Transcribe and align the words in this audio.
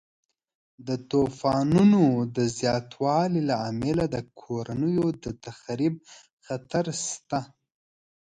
د 0.87 0.89
طوفانونو 1.11 2.03
د 2.35 2.37
زیاتوالي 2.59 3.41
له 3.49 3.55
امله 3.69 4.03
د 4.09 4.17
کورنیو 4.41 5.07
د 5.23 5.25
تخریب 5.45 5.95
خطر 6.45 6.85
شته. 7.05 7.39